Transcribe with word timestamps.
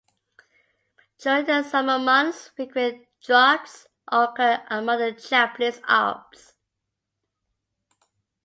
During 1.19 1.45
the 1.45 1.61
summer 1.61 1.99
months 1.99 2.47
frequent 2.55 3.05
droughts 3.23 3.85
occur 4.11 4.63
among 4.67 4.97
the 4.97 5.11
Japanese 5.11 5.79
alps. 5.87 6.55